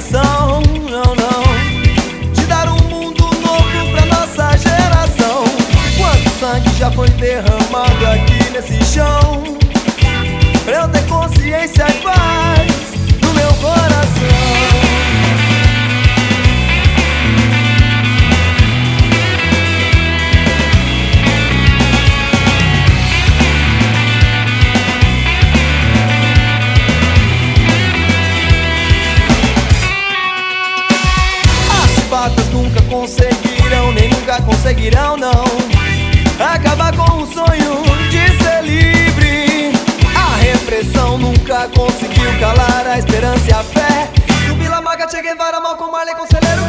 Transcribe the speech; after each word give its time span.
intenção, 0.00 0.62
não, 0.90 1.14
não. 1.14 2.32
De 2.32 2.46
dar 2.46 2.68
um 2.68 2.88
mundo 2.88 3.22
novo 3.22 3.90
pra 3.92 4.06
nossa 4.06 4.56
geração. 4.56 5.44
Quanto 5.98 6.30
sangue 6.40 6.70
já 6.78 6.90
foi 6.90 7.08
derramado 7.10 8.06
aqui 8.06 8.50
nesse 8.50 8.82
chão? 8.84 9.44
Pra 10.64 10.76
eu 10.76 10.88
ter 10.88 11.06
consciência 11.06 11.86
e 11.88 12.02
paz 12.02 12.69
nunca 33.00 33.06
conseguirão, 33.06 33.92
nem 33.92 34.08
nunca 34.10 34.42
conseguirão, 34.42 35.16
não. 35.16 35.44
Acabar 36.38 36.94
com 36.94 37.22
o 37.22 37.26
sonho 37.26 37.82
de 38.10 38.42
ser 38.42 38.62
livre. 38.62 39.72
A 40.14 40.36
repressão 40.36 41.16
nunca 41.16 41.68
conseguiu 41.68 42.30
calar 42.38 42.86
a 42.86 42.98
esperança 42.98 43.48
e 43.48 43.52
a 43.52 43.62
fé. 43.62 44.10
Subi 44.46 44.68
la 44.68 44.82
maga, 44.82 45.08
Che 45.08 45.22
Guevara, 45.22 45.60
Malcolm 45.60 45.90
Marley, 45.90 46.14
Conselheiro, 46.14 46.59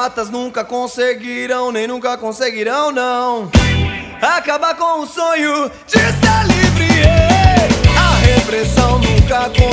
As 0.00 0.06
chibatas 0.06 0.30
nunca 0.30 0.64
conseguirão, 0.64 1.70
nem 1.70 1.86
nunca 1.86 2.16
conseguirão, 2.16 2.90
não. 2.90 3.50
Acabar 4.22 4.74
com 4.74 5.00
o 5.00 5.06
sonho 5.06 5.70
de 5.86 5.92
ser 5.92 6.46
livre. 6.46 7.02
é. 7.02 7.68
A 7.98 8.16
repressão 8.16 8.98
nunca 8.98 9.50
conseguiu 9.50 9.69